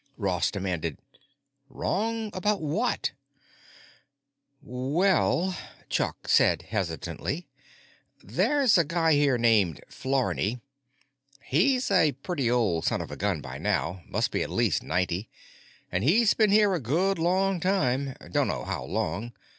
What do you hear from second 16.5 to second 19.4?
a good long time. Dunno how long.